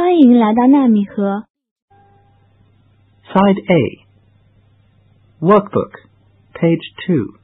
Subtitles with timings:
[0.00, 1.44] 欢迎来到纳米河
[3.32, 4.06] Side A.
[5.40, 5.92] Workbook,
[6.54, 7.36] page 2.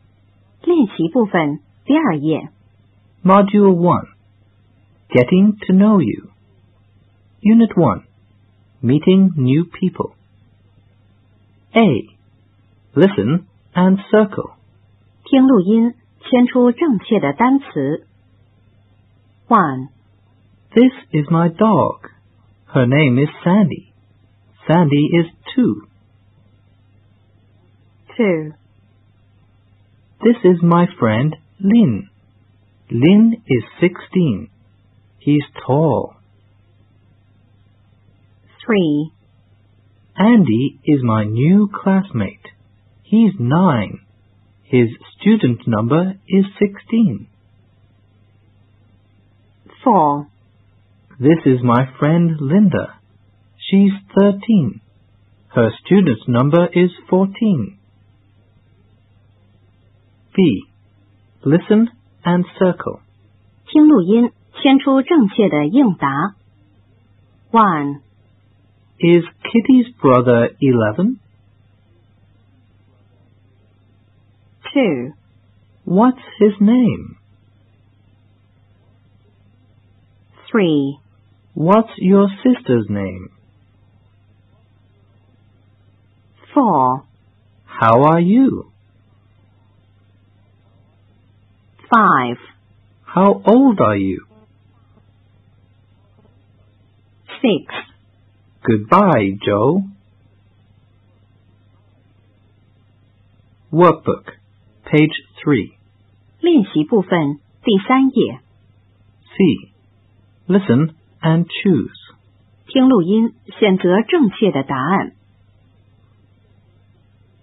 [0.63, 2.49] 练习部分第二页，
[3.25, 4.07] Module 1.
[5.09, 6.31] Getting to know you.
[7.41, 8.05] Unit 1.
[8.83, 10.15] Meeting new people.
[11.73, 12.09] A.
[12.95, 14.53] Listen and circle.
[15.25, 18.07] 听录音，圈出正确的单词。
[19.49, 19.89] One,
[20.75, 22.11] This is my dog.
[22.74, 23.94] Her name is Sandy.
[24.68, 25.26] Sandy is
[25.56, 25.88] 2.
[28.18, 28.54] two,
[30.22, 32.10] This is my friend Lin.
[32.92, 34.50] Lin is 16.
[35.20, 36.16] He's tall.
[38.66, 39.12] three,
[40.18, 42.48] Andy is my new classmate.
[43.04, 44.00] He's 9.
[44.64, 47.28] His student number is 16.
[49.84, 50.28] four,
[51.19, 52.95] This is my friend Linda.
[53.59, 54.81] She's 13.
[55.55, 57.79] Her student number is 14.
[60.35, 60.63] B.
[61.45, 61.89] Listen
[62.25, 63.01] and circle.
[63.67, 66.35] 听录音，圈出正确的应答。
[67.51, 68.01] One,
[68.99, 71.19] Is Kitty's brother 11?
[74.73, 75.13] two,
[75.85, 77.17] What's his name?
[80.51, 80.99] three,
[81.57, 83.31] What's your sister's name?
[86.55, 87.05] four,
[87.65, 88.71] How are you?
[91.91, 92.37] five,
[93.05, 94.27] How old are you?
[97.43, 97.75] six,
[98.65, 99.83] Goodbye, Joe.
[103.73, 104.27] Workbook,
[104.85, 105.73] page 3.
[106.41, 108.41] 练习部分第三页，
[109.33, 109.73] C.
[110.49, 111.97] Listen and choose.
[112.67, 115.13] 听录音，选择正确的答案。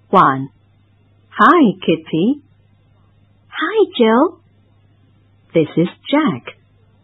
[0.10, 0.50] One,
[1.42, 2.42] Hi, Kitty.
[3.48, 4.40] Hi, Joe.
[5.54, 6.56] This is Jack.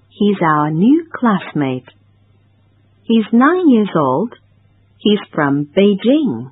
[0.10, 1.88] He's our new classmate.
[3.06, 4.34] He's nine years old.
[4.98, 6.52] He's from Beijing.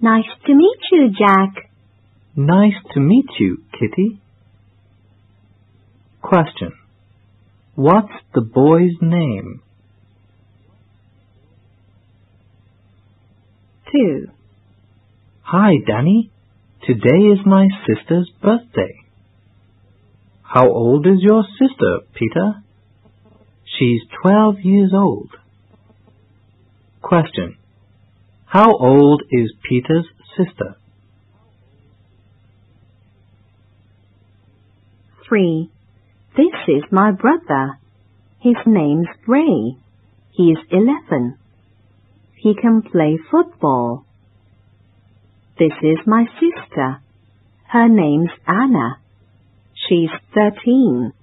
[0.00, 1.70] Nice to meet you, Jack.
[2.34, 4.20] Nice to meet you, Kitty.
[6.20, 6.72] Question.
[7.75, 9.61] What's the boy's name?
[13.91, 14.27] Two,
[15.43, 16.31] Hi, Danny.
[16.85, 19.01] Today is my sister's birthday.
[20.43, 22.63] How old is your sister, Peter?
[23.65, 25.29] She's 12 years old.
[27.01, 27.57] Question.
[28.45, 30.75] How old is Peter's sister?
[35.31, 35.71] three.
[36.35, 37.77] This is my brother.
[38.39, 39.75] His name's Ray.
[40.31, 41.37] He's eleven.
[42.35, 44.05] He can play football.
[45.59, 47.01] This is my sister.
[47.67, 48.99] Her name's Anna.
[49.75, 51.13] She's thirteen.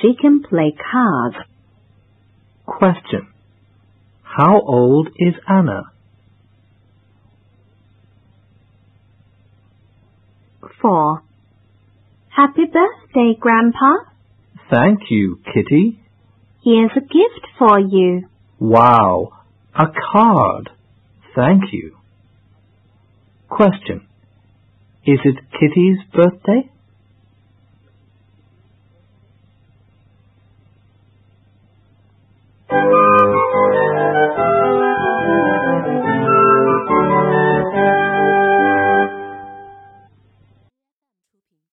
[0.00, 1.36] She can play cards.
[2.64, 3.28] Question.
[4.22, 5.82] How old is Anna?
[10.80, 11.22] Four.
[12.30, 14.10] Happy birthday, Grandpa.
[14.70, 16.00] Thank you, Kitty.
[16.62, 18.28] Here's a gift for you.
[18.58, 19.32] Wow,
[19.74, 20.70] a card.
[21.34, 21.96] Thank you.
[23.48, 24.06] Question.
[25.04, 26.70] Is it Kitty's birthday?